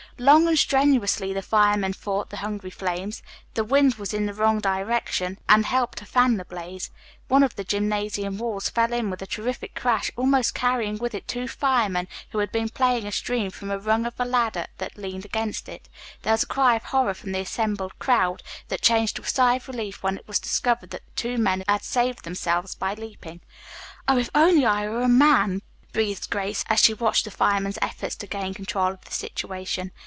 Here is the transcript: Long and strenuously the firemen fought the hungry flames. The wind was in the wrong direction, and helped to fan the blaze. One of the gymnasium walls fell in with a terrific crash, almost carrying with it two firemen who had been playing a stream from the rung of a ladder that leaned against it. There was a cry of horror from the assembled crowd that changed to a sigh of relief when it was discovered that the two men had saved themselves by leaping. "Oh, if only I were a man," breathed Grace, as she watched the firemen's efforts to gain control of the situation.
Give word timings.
Long 0.17 0.47
and 0.47 0.59
strenuously 0.59 1.33
the 1.33 1.41
firemen 1.41 1.93
fought 1.93 2.29
the 2.29 2.37
hungry 2.45 2.69
flames. 2.69 3.23
The 3.55 3.63
wind 3.63 3.95
was 3.95 4.13
in 4.13 4.27
the 4.27 4.35
wrong 4.35 4.59
direction, 4.59 5.39
and 5.49 5.65
helped 5.65 5.97
to 5.97 6.05
fan 6.05 6.37
the 6.37 6.45
blaze. 6.45 6.91
One 7.27 7.41
of 7.41 7.55
the 7.55 7.63
gymnasium 7.63 8.37
walls 8.37 8.69
fell 8.69 8.93
in 8.93 9.09
with 9.09 9.23
a 9.23 9.25
terrific 9.25 9.73
crash, 9.73 10.11
almost 10.15 10.53
carrying 10.53 10.99
with 10.99 11.15
it 11.15 11.27
two 11.27 11.47
firemen 11.47 12.07
who 12.29 12.37
had 12.37 12.51
been 12.51 12.69
playing 12.69 13.07
a 13.07 13.11
stream 13.11 13.49
from 13.49 13.69
the 13.69 13.79
rung 13.79 14.05
of 14.05 14.13
a 14.19 14.25
ladder 14.25 14.67
that 14.77 14.95
leaned 14.95 15.25
against 15.25 15.67
it. 15.67 15.89
There 16.21 16.33
was 16.33 16.43
a 16.43 16.47
cry 16.47 16.75
of 16.75 16.83
horror 16.83 17.15
from 17.15 17.31
the 17.31 17.39
assembled 17.39 17.97
crowd 17.97 18.43
that 18.67 18.81
changed 18.83 19.15
to 19.15 19.23
a 19.23 19.25
sigh 19.25 19.55
of 19.55 19.67
relief 19.67 20.03
when 20.03 20.17
it 20.19 20.27
was 20.27 20.37
discovered 20.39 20.91
that 20.91 21.03
the 21.03 21.13
two 21.15 21.39
men 21.39 21.63
had 21.67 21.81
saved 21.83 22.25
themselves 22.25 22.75
by 22.75 22.93
leaping. 22.93 23.41
"Oh, 24.07 24.19
if 24.19 24.29
only 24.35 24.67
I 24.67 24.87
were 24.87 25.01
a 25.01 25.09
man," 25.09 25.63
breathed 25.93 26.29
Grace, 26.29 26.63
as 26.69 26.79
she 26.79 26.93
watched 26.93 27.25
the 27.25 27.31
firemen's 27.31 27.79
efforts 27.81 28.15
to 28.17 28.27
gain 28.27 28.53
control 28.53 28.89
of 28.91 29.03
the 29.05 29.11
situation. 29.11 29.91